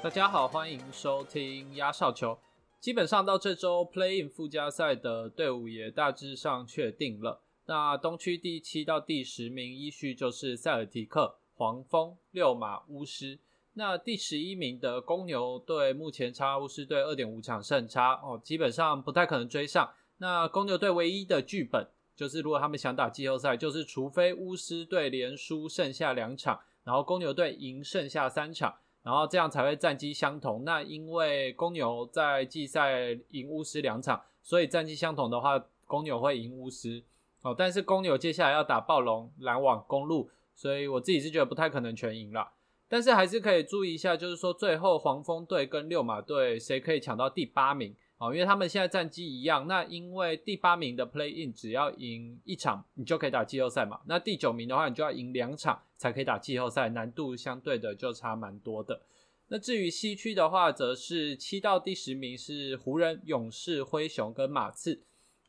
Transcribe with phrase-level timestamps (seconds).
[0.00, 2.38] 大家好，欢迎收听压哨球。
[2.78, 7.42] 基本上到这周 Play-in 附加赛的队伍也大致上确定了。
[7.66, 13.40] 那东区第七到第十名依序就是塞尔提克、黄蜂、六马、巫师。
[13.74, 19.92] 那第十一名的公牛队目前差巫师队二点五场胜差哦，基本上不太可能追上。
[20.18, 21.84] 那公牛队唯一的剧本
[22.14, 28.78] 就是，如果他们想打季后赛，就是除非巫师队连输剩下两场，然后公牛队赢剩下三场。
[29.08, 30.64] 然后这样才会战绩相同。
[30.64, 37.02] 那因为公牛在季赛赢巫师两场，所以战绩相同的话，公牛会赢巫师。
[37.40, 42.52] 哦，但是公牛接下来要打暴龙、篮网、公路，所以我自己是觉得不太可能全赢了。
[42.86, 47.96] 但是还是可以注意一下，就是说最后黄蜂队跟六马队谁可以抢到第八名。
[48.18, 54.00] 哦，因为他们现在战绩一样，那因为第八名的 Play In 只要赢一场，你就可以打季后赛嘛。
[54.06, 59.02] 那第九名的话，你就要赢两场才可以打季后赛，难度相对的就差蛮多的。
[59.46, 65.00] 那至于西区的话，则是七到第十名是湖人、勇士、灰熊跟马刺。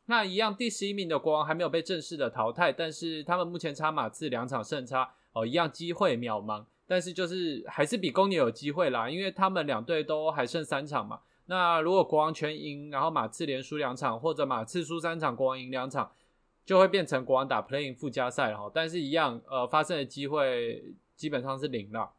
[0.05, 6.63] 那一样，第十一名的国王还没有被正式的淘汰，但是他们目前差马刺两场胜差哦，一样机会渺茫。
[6.87, 11.19] 但是就是还是比公牛有机会啦，因为他们两队都还剩三场嘛。
[11.49, 16.11] 那如果国王全赢，然后马刺连输两场，或者马刺输三场，国王赢两场，
[16.63, 18.71] 就会变成国王打 Playing 附加赛了哈。
[18.71, 22.11] 但是，一样，呃，发生的机会基本上是零了。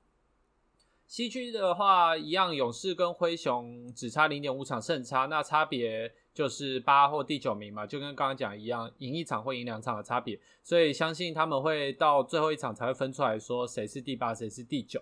[1.06, 10.40] 西区的话，一样，勇士跟灰熊只差零点五场胜差，那差别就是八或第九名嘛，就跟刚刚讲一样，赢一场或赢两场的差别。
[10.64, 15.00] 所以，相信他们会到最后一场才会分出来说谁是第八，谁是第九。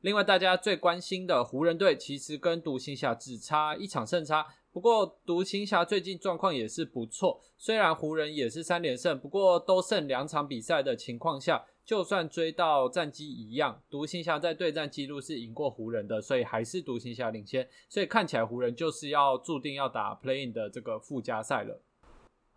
[0.00, 4.46] 另外，大家最关心的湖人队，其实跟独行侠只差一场胜差。
[4.70, 7.40] 不过，独行侠最近状况也是不错。
[7.56, 17.68] 虽然湖人也是三连胜，不过都剩两场比赛的情况下，就算追到战绩一样，独行侠在对战记录是赢过湖人的，所以还是独行侠领先。
[17.88, 21.82] 所以看起来湖人就是要注定要打 playing 的这个附加赛了。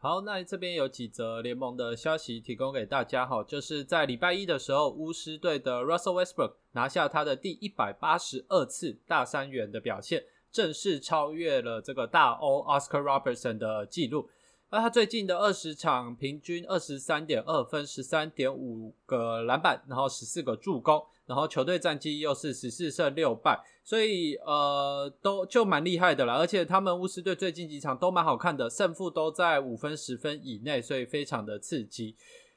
[0.04, 14.28] 好，那这边有几则联盟的消息提供给大家哈，就是在礼拜一的时候，巫师队的 Russell Westbrook 拿下他的第一百八十二次大三元的表现，正式超越了这个大欧 Oscar Robertson 的记录。
[14.72, 21.04] 而他最近的二十场平均二十三点二分，十三点五个篮板，然后十四个助攻。
[21.28, 26.36] 然后球队战绩又是十四胜六败，所以呃都就蛮厉害的啦。
[26.36, 32.16] 而且他们巫师队最近几场都蛮好看的，胜负都在五分十分以内，所以非常的刺激。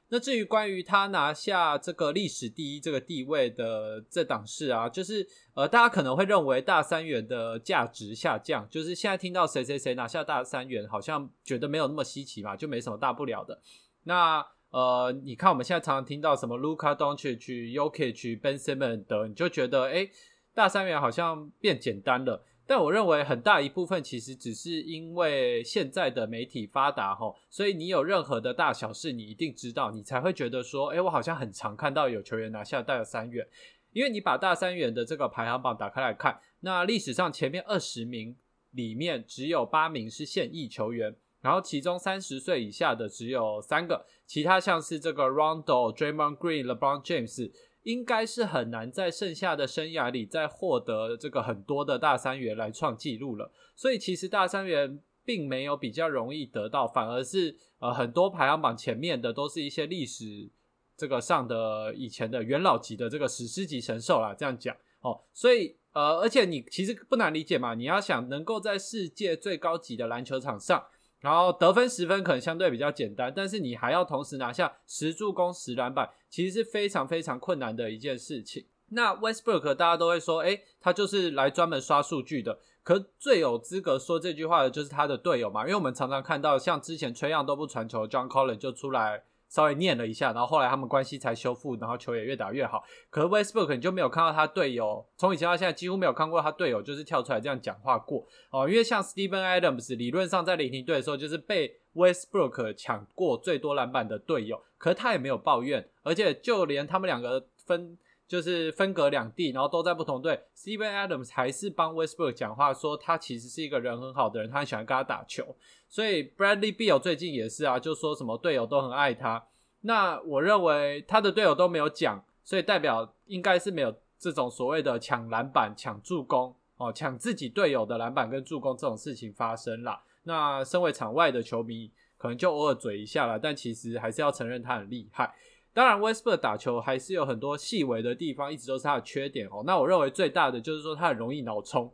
[0.09, 13.61] 那至于关于他拿下这个历史第一这个地位的这档事啊，就是呃大家可能会认为大三元的价值下降，就是现在听到谁谁谁拿下大三元，好像觉得没有那么稀奇嘛，就没什么大不了的。
[14.05, 20.09] 那呃，你看我们现在常常听到什么 Luca Doncic、Yokic、Ben Simmons 的，你就觉得哎，
[20.53, 22.45] 大三元好像变简单了。
[22.67, 33.47] 但我认为很大一部分其实只是因为现在的媒体发达哈，所以你有任何的大小事，你一定知道，你才会觉得说，哎，我好像很常看到有球员拿下大三元。
[33.93, 38.37] 因为你把大三元的这个排行榜打开来看，那历史上前面二十名
[38.73, 41.15] 里面只有八名是现役球员。
[41.41, 47.53] 然后其中三十岁以下的只有三个，其他像是这个 Rondo、Draymond Green、LeBron James，
[47.85, 53.51] 应该是很难在剩下的生涯里再获得这个很多的大三元来创纪录了。
[53.75, 60.51] 所以其实大三元并没有比较容易得到，反而是呃很多排行榜前面的都是一些历史
[60.97, 65.21] 这个上的以前的元老级的这个史诗级神兽啦，这样讲哦。
[65.33, 70.85] 所以呃而且你其实不难理解嘛，你要想能够在世界最高级的篮球场上。
[71.25, 78.67] 然后得分十分可能相对比较简单，但是你还要同时拿下十助攻十篮板，其实是非常非常困难的一件事情。
[78.91, 82.59] 那 Westbrook 大家都会说，诶，他就是来专门刷数据的。
[82.83, 89.25] 可最有资格说这句话的就是他的队友嘛，因为我们常常看到像之前崔样都不传球，John Collins 就出来。
[89.55, 92.83] 稍微念了一下，然后后来他们关系才修复，然后球也越打越好。
[93.09, 98.69] 可是 Westbrook 你就没有看到他队友，从以前到现在几乎没有看过他队友就是跳出来这样讲话过哦。
[98.69, 107.97] 因为像 Steven Adams 理论上在雷霆队的时候就是被 Westbrook 抢过最多篮板的队友，可是他也没有抱怨，而且就连他们两个分。
[108.27, 110.41] 就是分隔两地，然后都在不同队。
[110.57, 115.55] Steven Adams 还是帮 Westbrook 讲话，说他其实是一个人很好的人，他很喜欢跟他打球。
[115.89, 119.47] 所以 Bradley Beal 最近也是啊，就说什么队友都很爱他。
[119.83, 130.03] 那我认为他的队友都没有讲，所以代表应该是没有这种所谓的抢篮板、抢助攻哦，抢自己队友的篮板跟助攻这种事情发生了。
[130.23, 135.35] 那身为场外的球迷，可能就偶尔嘴一下了，但其实还是要承认他很厉害。
[135.75, 139.65] 当然，Westbrook 打球还是有很多细微的地方，一直都是他的缺点哦。
[139.67, 141.93] 那我认为最大的就是说他很容易脑冲。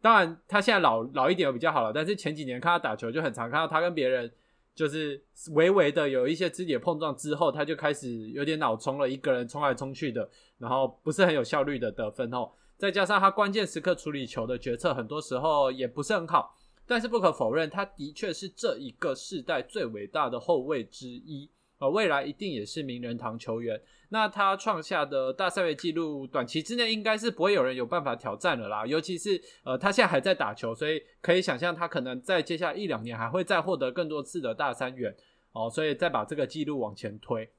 [0.00, 4.30] 当然，他现在老老一点比较好了，但是前几年看他打球就很常看到他跟别人
[4.76, 5.20] 就是
[5.54, 12.48] 微微的有一些肢体碰撞之后，他就开始有点脑冲了，一个人冲来冲去的，然后不是很有效率的得分哦。
[12.78, 16.54] 再加上他关键时刻处理球的决策，很多时候也不是很好。
[16.86, 21.50] 但是不可否认，他的确是这一个世代最伟大的后卫之一。
[21.78, 23.80] 呃，未来一定也是名人堂球员。
[24.08, 28.86] 那他创下的大赛位记录，短期之内应该是不会有人有办法挑战了啦。
[28.86, 35.14] 尤其是呃，他现在还在打球，所以可以想象他可能在接下来一两年还会再获得更多次的大三元
[35.52, 35.68] 哦。
[35.68, 37.50] 所以再把这个记录往前推。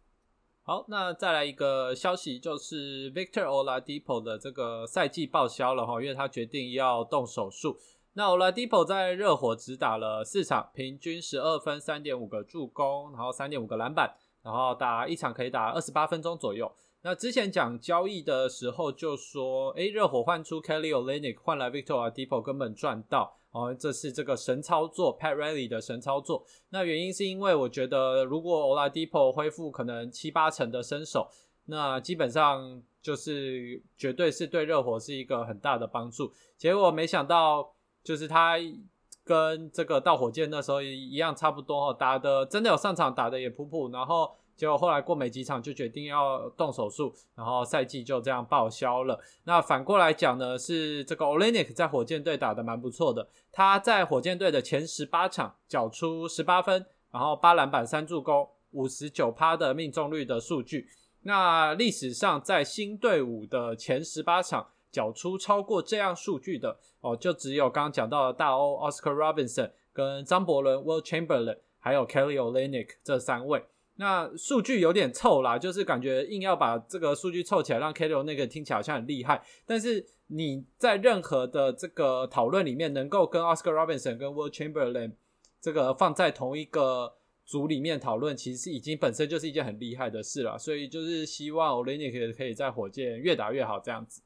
[0.63, 7.77] 好，那再来一个消息，就是 Victor Oladipo 的这个赛季报销了哈，因为他决定要动手术。
[8.17, 14.11] 那 Oladipo 在热火只打了四场，平均十二分、三点五个助攻，然后三点五个篮板，
[14.41, 16.73] 然后打一场可以打二十八分钟左右。
[17.03, 26.43] 那之前讲交易的时候就说，诶，热火换出 Kelly Olynyk 换来 Victor Oladipo 根本赚到哦，这是这个神操作，Pat Riley 的神操作。
[26.69, 31.29] 那原因是因为我觉得如果 Oladipo 恢复可能七八成的身手，
[31.65, 36.33] 那基本上就是绝对是对热火是一个很大的帮助。
[36.57, 37.75] 结果没想到。
[38.07, 38.55] 就是他
[39.25, 49.19] 跟这个到火箭那时候一样差不多哦，打的真的有上场打的也普普，然后结果后来过没几场就决定要动手术，然后赛季就这样报销了。
[49.43, 60.87] 那反过来讲呢，是这个 Olenek 在火箭队打的蛮不错的，他在火箭队的前十八场缴出十八分，然后八篮板三助攻，五十九趴的命中率的数据。
[61.23, 64.67] 那历史上在新队伍的前十八场。
[64.91, 73.63] 缴出超过这样数据的哦，就只有刚刚讲到的大欧 Oscar Robinson、跟张伯伦 Will Chamberlain，还有 Kelly Olynyk 这三位。
[73.99, 79.43] 那数据有点凑啦，就是感觉硬要把这个数据凑起来，让 Kelly 那个听起来好像很厉害。
[79.65, 85.13] 但是你在任何的这个讨论里面，能够跟 Oscar Robinson 跟 Will Chamberlain
[85.59, 87.11] 这个放在同一个
[87.43, 90.59] 组里面讨论，其实已经本身就是一件很厉害的事了。
[90.59, 94.21] 所以就是希望 Olynyk 可以在火箭越打越好这样子。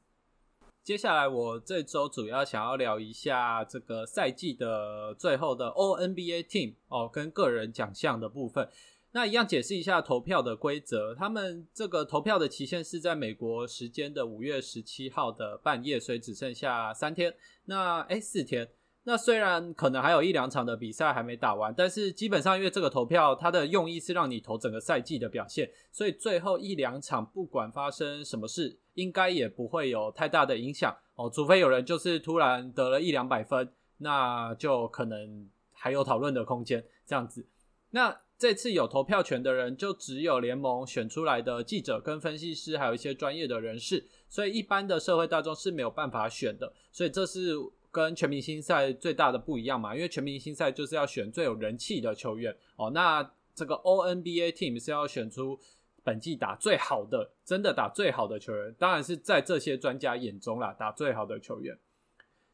[0.84, 8.68] 接下来我这周主要想要聊一下这个赛季的最后的 O N B A Team 哦，跟个人奖项的部分。
[9.12, 11.14] 那一样解释一下投票的规则。
[11.14, 17.32] 他们这个投票的期限是在美国时间的五月十七号的半夜，所以只剩下三天。
[17.66, 18.68] 那哎，四天。
[19.04, 31.28] 那虽然可能还有一两场的比赛还没打完，但是基本上因为这个投票，它的用意是让你投整个赛季的表现，所以最后一两场不管发生什么事，应该也不会有太大的影响哦。
[31.28, 37.44] 除非有人就是突然得了一两百分，那就可能还有讨论的空间这样子。
[37.90, 46.72] 那这次有投票权的人就只有联盟选出来的记者跟分析师，还有一些专业的人士，所以一般的社会大众是没有办法选的。
[46.92, 47.56] 所以这是。
[47.92, 52.90] 跟全明星赛最大的不一样嘛，因为全明星赛就是要选最有人气的球员哦。
[52.90, 55.60] 那这个 O N B A Team 是要选出
[56.02, 61.78] 本季打最好的，真的打最好的球员，当然是在这些专家眼中啦，打最好的球员。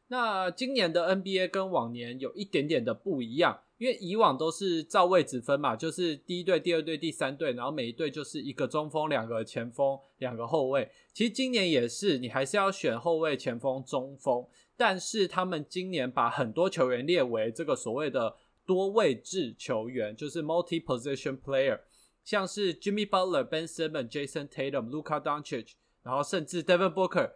[0.09, 10.91] 那今年的 N B A 跟往年有一点点的不一样，因为以往都是照位置分嘛，就是第一队、第二队、第三队，然后每一队就是一个中锋、两个前锋、两个后卫。
[11.13, 14.45] 其实今年也是，你还是要选后卫、前锋、中锋。
[14.79, 21.81] 但是他们今年把很多球员列为这个所谓的多位置球员，就是 multi position player，
[22.23, 27.29] 像是 Jimmy Butler、Ben Simmons、Jason Tatum、Luka Doncic，然后甚至 Devin Booker，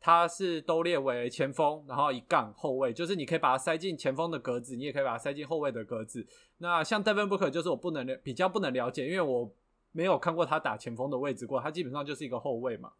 [0.00, 6.26] 他是都列为前锋，然后一杠后卫，就是你可以把它塞进前锋的格子，你也可以把它塞进后卫的格子。
[6.56, 9.54] 那像 Devin Booker 就是我不能比较不能了解，因为我
[9.92, 12.90] 没有看过他打前锋的位置过，他基本上就是一个后卫嘛。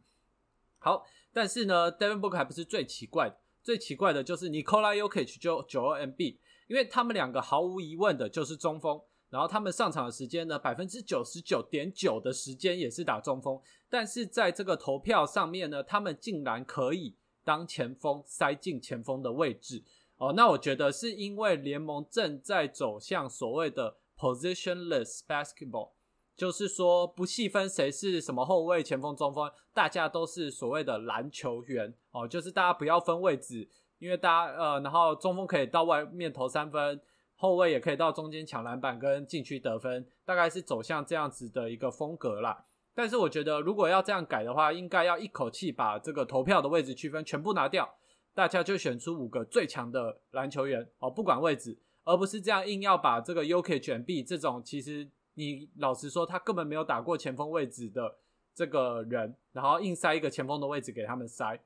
[0.79, 3.37] 好，但是呢，Devin Booker 还不是最奇怪的。
[3.69, 8.99] 最奇怪的就是 Nikola Jokic 就九二 MB，因为他们两个毫无疑问的就是中锋，
[9.29, 13.61] 然后他们上场的时间呢，百分之九十九点九的时间也是打中锋，
[13.91, 19.85] 但是在这个投票上面呢，他们竟然可以当前锋塞进前锋的位置
[20.17, 25.91] 哦，那我觉得是因为联盟正在走向所谓的 positionless basketball。
[26.39, 32.29] 就是说，不细分谁是什么后卫、前锋、中锋，大家都是所谓的篮球员哦。
[32.29, 33.69] 就是大家不要分位置，
[33.99, 37.01] 因为大家呃，然后中锋可以到外面投三分，
[37.35, 42.67] 后卫也可以到中间抢篮板跟禁区得分，大概是走向这样子的一个风格啦。
[42.95, 47.97] 但是我觉得，如果要这样改的话，应该要一口气把这个投票的位置区分全部拿掉，
[48.33, 55.11] 大家就选出五个最强的篮球员哦，不管位置，而不是这样硬要把这个 UK 选 B 这种其实。
[55.39, 58.17] 你老实说，他根本没有打过前锋位置的
[58.53, 61.61] 这个人，然后硬塞一个前锋的位置给他们塞。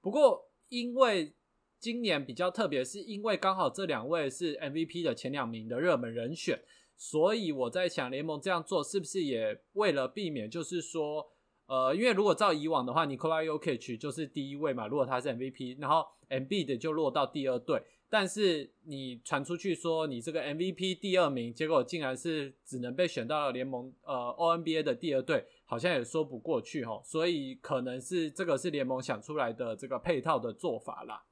[0.00, 1.32] 不过，因为
[1.78, 6.60] 今年比较特别，是因为刚好这两位是 MVP 的前两名的热门人选，
[6.96, 11.30] 所以我在想，联盟这样做是不是也为了避免，就是说，
[11.66, 17.80] 呃，因为如果照以往的话，Nikola Jokic 就是第一位嘛，如果他是 MVP，然后 MB 的就落到第二队。
[18.14, 27.02] 但是你传出去说你这个 MVP 第二名，结果竟然是只能被选到了联盟呃 ONBA 的第二队，好像也说不过去哈。
[27.02, 31.24] 所以可能是这个是联盟想出来的这个配套的做法啦。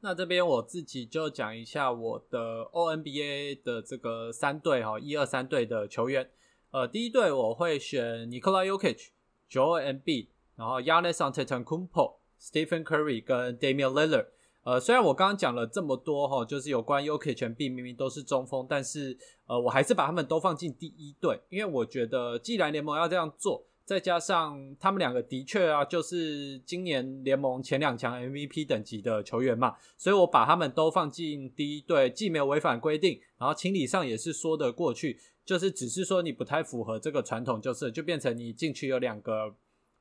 [0.00, 6.28] 那这边我自己就讲一下我的 ONBA 的这个三队哈，一二三队的球员。
[6.72, 9.10] 呃，第一队我会选 Nikola Jokic、
[9.48, 14.26] Joel Embiid，然后 Yanis Antetokounmpo、Stephen Curry 跟 Damian Lillard。
[14.64, 39.54] 呃，虽然我刚刚讲了这么多哈，就是有关 UK 全 B 明明都是中锋，但是呃，我还是把他们都放进第一队，因为我觉得既然联盟要这样做，再加上他们两个的确啊，就是今年联盟前两强 MVP 等级的球员嘛，所以我把他们都放进第一队，既没有违反规定，然后情理上也是说得过去，就是只是说你不太符合这个传统，就是就变成你进去有两个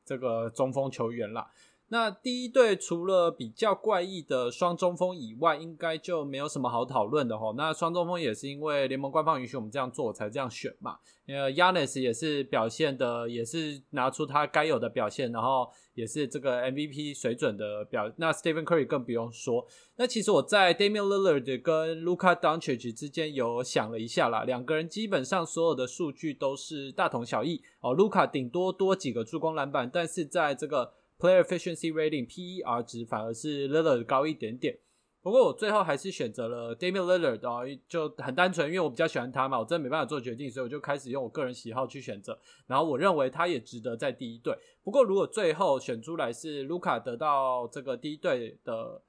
[0.04, 1.50] 这个中锋球员啦。
[1.90, 7.54] 那第一队除了比较怪异的双中锋以外，应该就没有什么好讨论的哈。
[7.56, 10.98] 那双中锋也是因为联盟官方允许我们这样做，才这样选嘛。
[11.28, 18.12] 呃，Yanis 也是表现的，也是拿出他该有的表现，然后也是这个 MVP 水准的表。
[18.18, 19.66] 那 Stephen Curry 更不用说。
[19.96, 27.96] 那其实我在 Damian Lillard 跟 Luka Doncic 之间有想了一下啦，两个人基本上所有的数据都是大同小异哦。
[27.96, 34.78] Luka 顶多多几个助攻篮板，但是在这个 Player efficiency rating PER 值反而是 Lillard 高一点点，
[35.24, 42.38] 不过我最后还是选择了 Damian Lillard 哦，就很单纯，因为我比较喜欢他嘛，我真的没办法做决定，所以我就开始用我个人喜好去选择。
[42.68, 44.56] 然后我认为他也值得在第一队。
[44.84, 49.02] 不过如果最后选出来是卢卡得到这个第一队的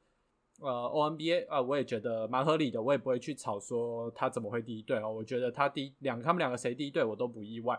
[0.61, 5.13] 呃 ONBA 啊，我也觉得蛮合理的，我也不会去吵说他怎么会第一队哦。
[5.13, 7.79] 我觉得他第两他们两个谁第一队我都不意外。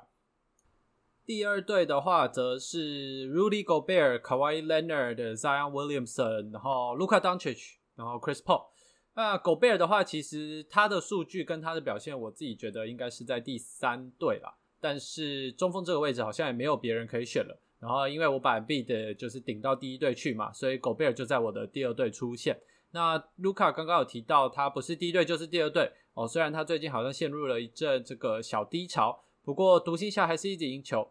[1.29, 8.65] 第二队的话，则是 Rudy Gobert、Kawhi Leonard、Zion Williamson，然后 Luka Doncic，然后 Chris Paul。
[9.13, 14.55] 那 Gobert 的话，其实他的数据跟他的表现，我自己觉得应该是在第三队啦。
[14.81, 17.61] 但是中锋这个位置好像也没有别人可以选了。
[17.79, 22.59] 然后因为我把 B 的就是顶到第一队去嘛，所以 Gobert 就在我的第二队出现。
[22.89, 26.27] 那 Luka 刚刚有提到，他不是第一队就是第二队哦。
[26.27, 31.07] 虽然他最近好像陷入了一阵这个小低潮，不过独行侠还是一直赢球。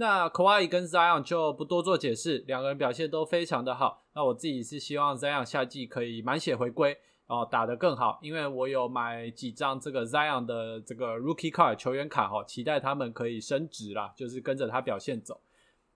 [0.00, 4.02] 那 k a w a i 跟 Zion 就不多做解释，两个人表现都非常的好。
[4.14, 15.38] 那我自己是希望 Zion 夏季可以满血回归哦，打得更好，因为我有买几张这个 Zion 的这个 Rookie Card 球员卡哈，期待他们可以升值啦，就是跟着他表现走。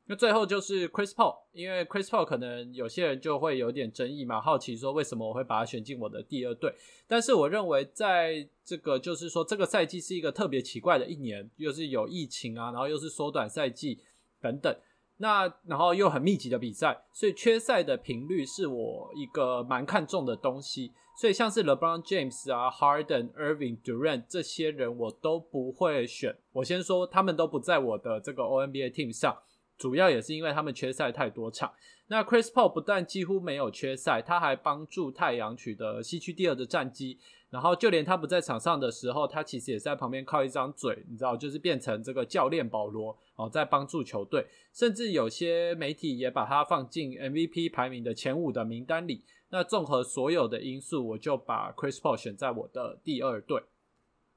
[0.06, 6.74] 那最后就是 Chris Paul，因为 Chris Paul 可能有些人就会有点争议嘛，好奇说为什么我会把他选进我的第二队。
[7.06, 13.98] 但是我认为在这个就是说这个赛季是一个特别奇怪的一年，又是有疫情啊，然后又是缩短赛季
[14.42, 14.76] 等等，
[15.16, 20.92] 那然后又很密集的比赛，所以缺赛的频率是我一个蛮看重的东西。
[21.16, 26.36] 所以像是 LeBron James 啊、Harden、Irving、Durant 这些人我都不会选。
[26.52, 29.34] 我先说他们都不在我的这个 O N B A team 上。
[29.76, 31.72] 主要也是因为他们缺赛太多场。
[32.08, 37.18] 那 Chris Paul 不但几乎没有缺赛，他还帮助太阳取得西区第二的战绩。
[37.48, 44.44] 然后就连他不在场上的时候，他其实也在旁边靠一张嘴，你知道，就是变成这个教练保罗哦，在帮助球队。
[44.72, 49.22] 甚至有些媒体也把他放进 MVP 排名的前五的名单里。
[49.50, 53.62] 那综合所有的因素，我就把 Chris Paul 选在我的第二队。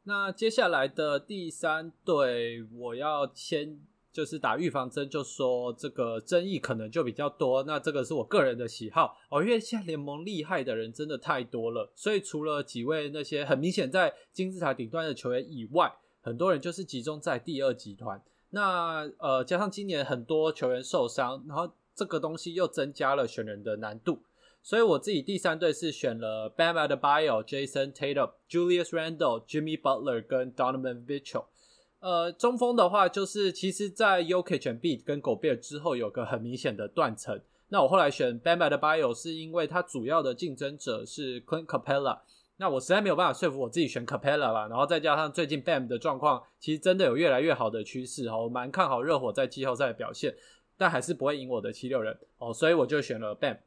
[0.04, 3.80] 那接下来的第三队，我要先。
[4.18, 7.62] 就是打预防针，就说这个争议可能就比较多。
[7.66, 18.20] 那这个是我个人的喜好哦，因为现在联盟厉害的人真的太多了，所以除了几位那些很明显在金字塔顶端的球员以外，很多人就是集中在第二集团。
[18.50, 24.24] 那呃，加上今年很多球员受伤，然后这个东西又增加了选人的难度。
[24.64, 31.46] 所以我自己第三队是选了 Bam Adebayo、Jason Tatum、Julius Randle、Jimmy Butler 跟 Donovan Mitchell。
[32.00, 37.42] 呃，中锋的话，就是其实，在 UK 选 B 跟狗贝尔之后，有个很明显的断层。
[37.70, 42.20] 那我后来选 Bam 的 Bio，是因为他主要的竞争者是 Clint Capella。
[42.58, 44.68] 那我实在没有办法说服我自己选 Capella 啦。
[44.68, 48.38] 然后再加上最近 Bam 的状况，其实真的有越来越好的趋势哈。
[48.38, 50.36] 我蛮看好热火在季后赛的表现，
[50.78, 53.58] 但还是不会赢我的七六人哦，所以我就选了 Bam。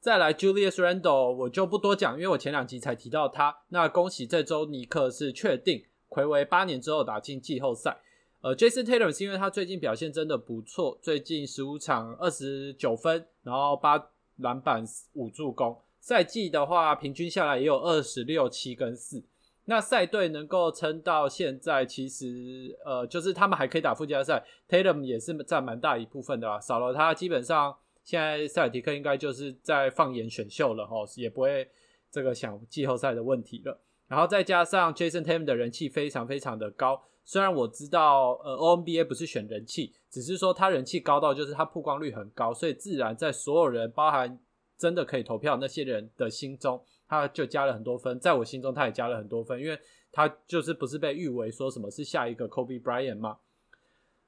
[0.00, 3.56] 再来 Julius Randle，我就不多讲，因为我前两集才提到他。
[3.68, 5.84] 那恭喜这周尼克是确定。
[6.08, 7.98] 暌违八年之后打进季后赛。
[8.40, 14.84] 呃，Jason Taylor 是因为他最近表现真的不错，最近十五场二十九分，然后八篮板
[15.14, 19.24] 五助攻，赛季的话平均下来也有二十六七跟四。
[19.64, 26.60] 那赛队能够撑到现在，其实呃，就是他们还可以打附加赛，Tatum 也是占蛮大一部分的啦。
[26.60, 31.68] 少了他，基本上现在塞尔提克应该就是在放眼选秀了哈，也不会
[32.10, 33.78] 这个想季后赛的问题了。
[34.08, 44.40] 然后再加上 Jason Tatum 的人气非常非常的高，虽然我知道呃 O N B A 不是选人气，只是说他人气高到就是他曝光率很高，所以自然在所有人，包含
[44.76, 46.82] 真的可以投票那些人的心中。
[47.10, 49.78] 他就加了很多分，在我心中他也加了很多分，因为
[50.12, 53.38] 他就是不是被誉为说什么是下一个 Kobe Bryant 吗？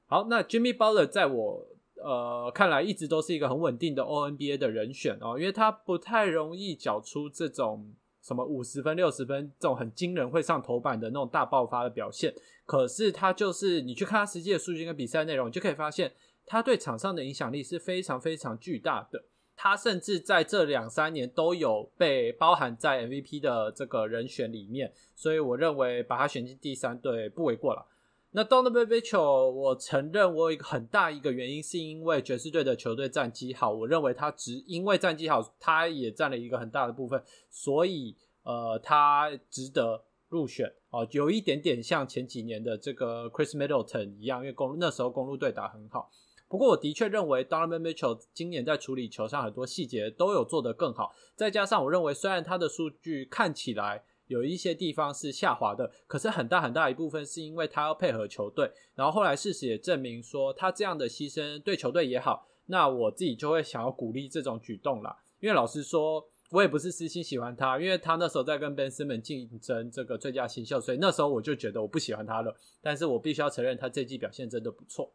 [0.07, 1.67] 好，那 Jimmy Butler 在我
[2.03, 12.33] 呃看来一直都是一个很稳定的 O N B A 的人选哦，因为他不太容易缴出这种什么五十分、六十分这种很惊人会上头版的那种大爆发的表现，
[12.65, 16.13] 可是他就是你去看他实际的数据跟比赛内容，你就可以发现
[16.45, 19.23] 他对场上的影响力是非常非常巨大的。
[19.55, 27.85] 他甚至在这两三年都有被包含在 MVP 的这个人选里面，所以我认为把他选进第三队不为过了。
[28.33, 46.09] 那 Donovan Mitchell，我承认我有一个很大一个原因是因为爵士队的球队战绩好，我认为他只因为战绩好，他也占了一个很大的部分，所以呃，他值得入选哦，有一点点像前几年的这个 Chris Middleton 一样，因为公那时候公路队打很好。
[46.47, 51.13] 不过我的确认为，Donovan Mitchell 今年在处理球上很多细节都有做得更好。
[51.35, 58.71] 再加上我认为，虽然他的数据看起来有一些地方是下滑的，可是很大很大一部分是因为他要配合球队。
[58.95, 62.47] 然后后来事实也证明说，他这样的牺牲对球队也好。
[62.67, 65.17] 那我自己就会想要鼓励这种举动啦。
[65.41, 72.55] 因为老实说，我也不是私心喜欢他，因为他那时候在跟 Ben Simmons 竞争这个最佳新秀，所以那时候我就觉得我不喜欢他了。
[72.81, 75.11] 但是我必须要承认，他这季表现真的不错。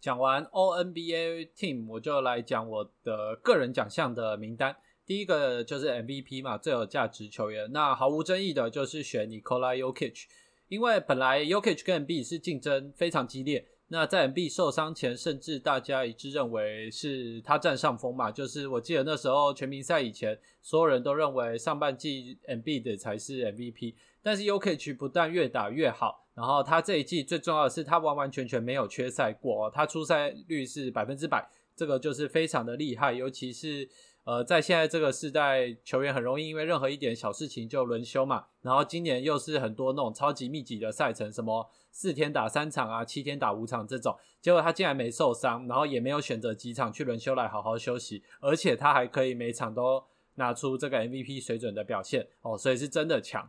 [0.00, 4.76] 讲完 O N B A Team，我就来讲我的个人奖项的名单。
[5.08, 7.72] 第一个就是 M V P 嘛，最有价值球员。
[7.72, 10.24] 那毫无争议的就是选 Nikola Jokic，
[10.68, 13.66] 因为本来 Jokic 跟 M B 是竞争非常激烈。
[13.88, 18.30] 那在 M B 受伤前，甚至大家一致认为是他占上风嘛。
[18.30, 23.96] 就是我记得那时候全明赛以前，所有人都认为上半季 M B 的才是 M V P。
[24.22, 26.28] 但是 Jokic 不但越打越好。
[26.34, 33.14] 然后他这一季最重要的是，他完完全全没有缺赛过，他出赛率是百分之百，这个就是非常的厉害。
[33.14, 33.88] 尤其是
[34.28, 38.44] 呃，在现在这个时代，球员很容易因为任何一点小事情就轮休嘛。
[38.60, 53.48] 然后今年又是很多那种超级密集的赛程，什么四天打三场啊，七天打五场这种，结果他竟然没受伤，然后也没有选择几场去轮休来好好休息，而且他还可以每场都拿出这个 MVP 水准的表现哦，所以是真的强。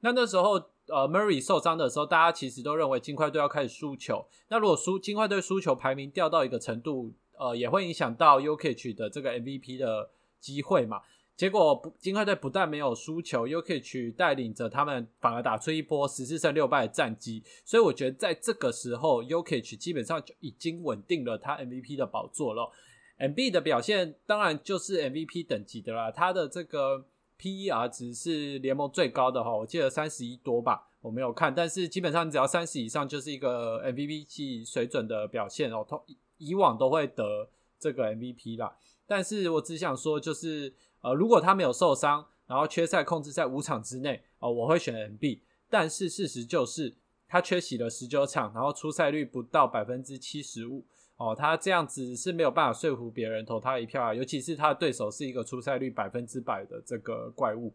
[0.00, 0.60] 那那时候。
[0.88, 4.24] 呃，Murray 受伤的时候，大家其实都认为金块队要开始输球。
[4.46, 10.08] 那如果输金块队输球排名掉到一个程度，呃，也会影响到 UK 的这个 MVP 的
[10.46, 11.00] 机会嘛？
[11.36, 17.42] 结果不，金块队不但没有输球，UK 带领着他们反而打出一波十四胜六败的战绩。
[17.64, 22.70] 所以我觉得在这个时候，UKH 基本上就已经稳定了他 MVP 的宝座了。
[23.18, 27.06] MB 的表现当然就是 MVP 等级的啦，他的这个。
[27.38, 35.84] PER 值是联盟最高的哈，我记得三十一多吧，我没有看，但是基本上只要三十以上就是一个 MVP 级水准的表现哦。
[35.86, 36.02] 通
[36.38, 37.46] 以往都会得
[37.78, 38.74] 这个 MVP 啦，
[39.06, 45.40] 但是我只想说，就是呃，如果他没有受伤，然后缺赛控制在五场之内哦，我会选 MB。
[45.68, 46.94] 但是事实就是
[47.28, 50.84] 他缺席了十九场，然后出赛率不到百分之七十五。
[51.16, 57.72] 哦，他这样子是没有办法说服别人投他一票啊，尤其是他的对手是一个出赛率百分之百的这个怪物。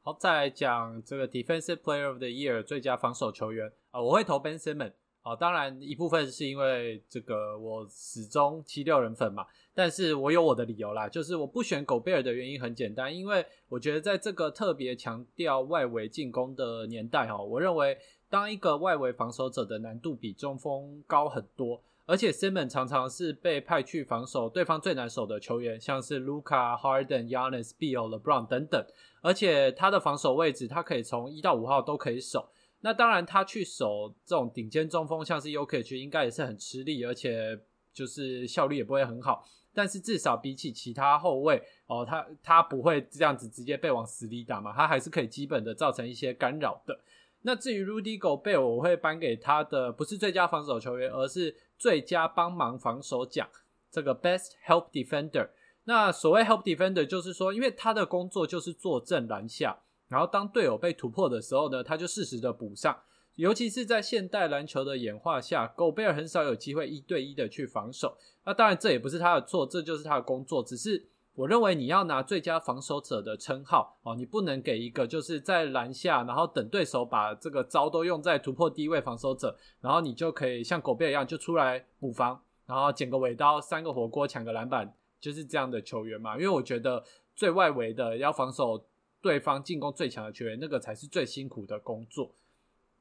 [0.00, 4.92] 好，再来讲这个 Defensive Player of the Year 最佳防守球员啊，我会投 Ben Simmons。
[5.26, 17.98] 哦，当然一部分是因为这个我始终七六人粉嘛，但是我有我的理由啦，就是我不选狗贝尔的原因很简单，因为我觉得在这个特别强调外围进攻的年代哈，我认为
[18.30, 21.82] 当一个外围防守者的难度比中锋高很多。
[22.08, 28.86] 而且 Simon 常常是被派去防守对方最难守的球员，像是 Luca、Harden、Yanis、Bill、LeBron 等等。
[29.22, 32.48] 而且他的防守位置，他可以从一到五号都可以守。
[32.86, 37.58] 那当然，他去守这种顶尖中锋，像是 UK 应该也是很吃力，而且
[37.92, 39.44] 就是效率也不会很好。
[39.74, 46.96] 但是至少比起其他后卫哦，他他不会这样子直接被往死里打嘛，他还是可以基本的造成一些干扰的。
[47.42, 53.48] 那至于 Rudy Gobert，我会颁给他的不是最佳防守球员，而是最佳帮忙防守奖，
[53.90, 55.48] 这个 Best Help Defender。
[55.82, 62.96] 那所谓 Help Defender，就是说，因为他的工作就是坐镇篮下，然后当队友被突破的时候呢，他就适时的补上。
[63.34, 68.16] 尤其是在现代篮球的演化下，狗贝尔很少有机会一对一的去防守。
[68.44, 70.62] 那当然这也不是他的错，这就是他的工作。
[70.62, 84.90] 只是我认为你要拿最佳防守者的称号哦，你不能给一个就是在篮下，然后等对手把这个招都用在突破低位防守者，然后你就可以像狗贝尔一样就出来补防，然后捡个尾刀、三个火锅、抢个篮板，
[85.20, 86.36] 就是这样的球员嘛。
[86.36, 88.82] 因为我觉得最外围的要防守
[89.26, 92.30] 对方进攻最强的球员，那个才是最辛苦的工作。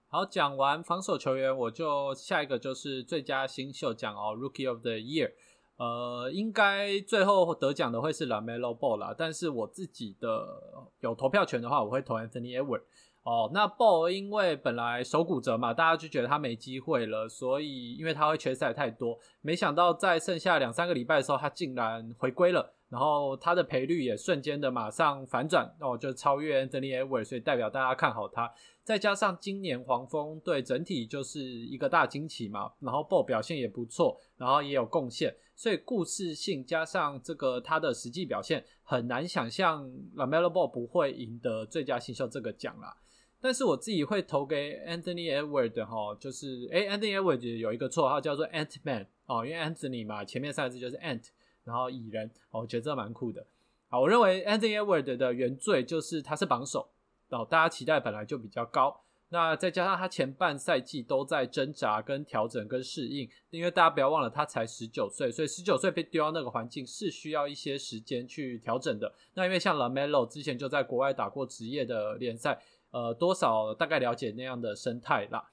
[0.07, 5.33] 好，讲完防守球员，我就下一个就是最佳新秀奖哦，Rookie of the Year。
[5.77, 12.85] 呃，应该最后得奖的会是 Lamelo Ball 啦，但是我自己的有投票权的话，我会投 Anthony e d w a r d。
[13.21, 22.73] 哦，那 Ball 因为本来手骨折嘛，大家就觉得他没机会了，所以因为他会缺赛太多，没想到在剩下两三个礼拜的时候，他竟然回归了。
[22.95, 28.49] 然后他的赔率也瞬间的马上反转，哦，就超越 Anthony e d w a r d 所以代表大家看好他。
[28.85, 42.95] 再加上今年黄蜂队整体就是一个大惊奇嘛，然后 Ball 表现也不错，然后也有贡献，所以故事性加上这个他的实际表现，很难想象 Lamelo Ball 不会赢得最佳新秀这个奖啦。
[43.41, 50.07] 但是我自己会投给 Anthony Edwards 哈，就是诶 Anthony e d w a r d 有一个绰号叫做 Ant Man 哦，因为 Anthony
[50.07, 51.25] 嘛，前面三个字就是 Ant。
[51.65, 53.45] 然后蚁人，我觉得这蛮酷的。
[53.89, 56.87] 好，我认为 Anthony Edward 的原罪就是他是榜首，
[57.29, 59.01] 哦，大家期待本来就比较高。
[59.29, 69.11] 那再加上他前半赛季都在挣扎、跟调整、跟适应，因为大家不要忘了他才十九岁，所以十九岁被丢到那个环境是需要一些时间去调整的。
[69.33, 75.43] 那因为像 Lamelo 之前就在国外打过职业的联赛，呃，多少大概了解那样的生态啦。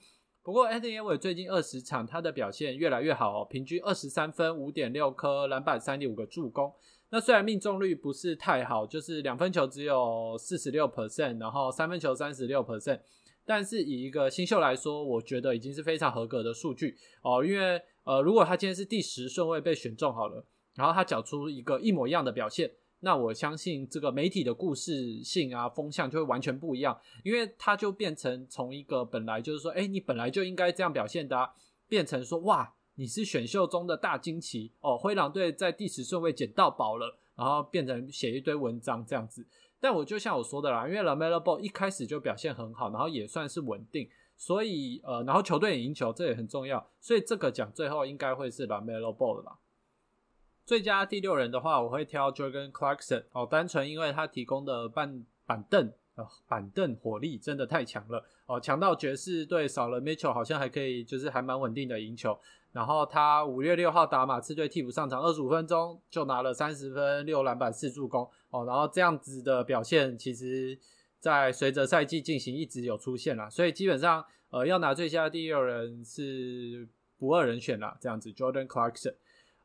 [0.45, 6.73] 不过 Anthony 过最近二十场，他的表现越来越好哦，平均二十三分、五点六颗篮板、三点五个助攻。
[7.11, 12.99] 那虽然命中率不是太好，就是两分球只有四十六 percent，然后三分球三十六 percent，
[13.45, 17.45] 但是以一个新秀来说，我觉得已经是非常合格的数据哦。
[17.45, 22.69] 因为呃，如果他今天是第十顺位被选中好了，然后他缴出一个一模一样的表现。
[23.05, 31.51] 那我相信这个媒体的故事性啊风向就会完全不一样，因为它就变成从一个本来就是说，哎，你本来就应该这样表现的，
[31.89, 39.45] 变成说，哇，你是选秀中的大惊奇哦，灰狼队在第十顺位捡到宝了，然后变成写一堆文章这样子。
[39.81, 49.59] 但我就像我说的啦，因为 Lamelo Ball 一开始就表现很好，然后也算是稳定，所以呃，然后球队也赢球，这也很重要，所以这个奖最后应该会是 Lamelo Ball 的吧。
[50.73, 62.39] 最佳第六人的话，我会挑 Jordan Clarkson 哦，单纯因为他提供的板板凳啊，板凳火力真的太强了哦，强到爵士队少了 Mitchell 好像还可以，就是还蛮稳定的赢球。
[62.73, 70.79] 然后他五月六号打马刺队替补上场二十五分钟就拿了三十分六篮板四助攻哦，然后这样子的表现，其实
[71.21, 79.17] 在随着赛季进行一直有出现啦，所以基本上呃要拿最佳第六人是不二人选啦，这样子 Jordan Clarkson。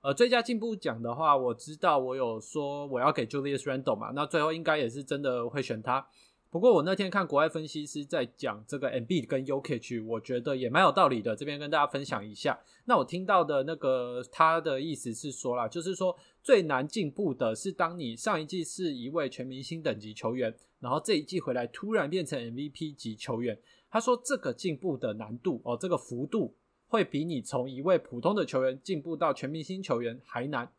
[0.01, 6.07] 呃，最佳进步奖的话，我知道我有说我要给 Julius Randle 嘛，那最后应该也是真的会选他。
[6.49, 12.57] 不过我那天看国外分析师在讲这个 MB 跟 UK，我觉得也蛮有道理的，这边跟大家分享一下。
[12.85, 23.59] 那我听到的那个他的意思是说啦，就是说最难进步的是当你上一季是一位全明星等级球员，然后这一季回来突然变成 MVP 级球员。
[23.89, 26.55] 他说这个进步的难度哦，这个幅度。
[26.87, 30.71] 会比你从一位普通的球员进步到全明星球员还难，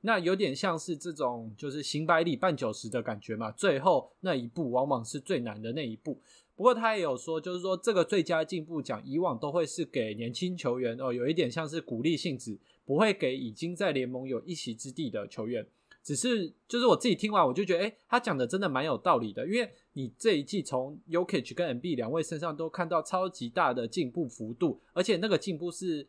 [0.00, 3.50] 那有点像是这种就是行百里半九十的感觉嘛。
[3.52, 6.18] 最后那一步往往是最难的那一步。
[6.56, 15.66] 不过他也有说，就是说这个最佳进步奖以往都会是给年轻球员哦，有一点像是鼓励性质，不会给已经在联盟有一席之地的球员。
[16.02, 26.08] 只是就是我自己听完，我就觉得，哎，他讲的真的蛮有道理的，因为你这一季从 UKH 跟 MB 两位身上都看到超级大的进步幅度，而且那个进步是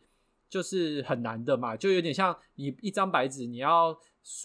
[0.49, 3.95] 就是很难的嘛，就有点像你一张白纸，你要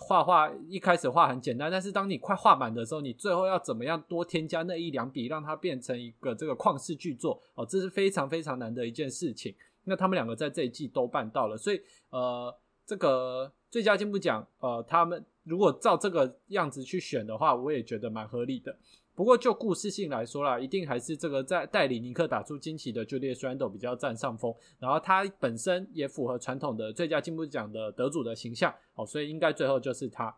[0.01, 9.55] 画画，一开始画很简单，但是当你快画满的时候，你最后要怎么样多添加那一两笔，让它变成一个这个旷世巨作哦，这是非常非常难的一件事情。
[9.85, 11.81] 那他们两个在这一季都办到了，所以
[12.11, 12.53] 呃，
[12.85, 15.25] 这个最佳进步奖，呃，他们。
[15.47, 18.77] 如果照这个样子去选的话，我也觉得蛮合理的。
[19.15, 24.53] 不过就故事性来说啦，一定还是这个在代理尼克打出惊奇的 Julius Randle 比较占上风。
[24.79, 30.37] 然后他本身也符合传统的最佳进步奖的得主的形象哦，所以应该最后就是他。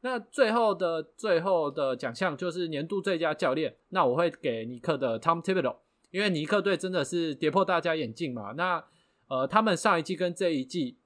[0.00, 5.76] 那最后的最后的奖项就是年度最佳教练，那我会给尼克的 Tom Thibodeau，
[6.12, 8.52] 因为尼克队真的是跌破大家眼镜嘛。
[8.52, 8.82] 那
[9.26, 10.97] 呃，他们上一季跟这一季。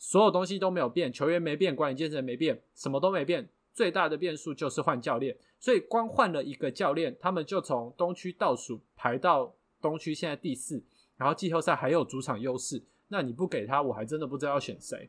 [0.00, 3.48] 所有东西都没有变，球员没变，管理阶层没变，什么都没变。
[3.72, 10.82] 最大的变数就是换教练，所以光换了一个教练，他们就从东区倒数排到东区现在第四，
[11.16, 15.08] 然后季后赛还有主场优势，那你不给他，我还真的不知道要选谁。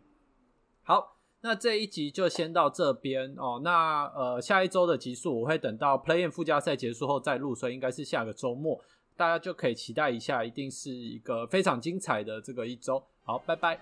[0.84, 3.62] 好，那这一集就先到这边哦。
[3.64, 8.80] 那呃，下一周的集数我会等到 Play in 附加赛结束后再录，所以应该是下个周末，
[9.18, 13.04] 大家就可以期待一下，一定是一个非常精彩的这个一周。
[13.24, 13.80] 好，拜拜。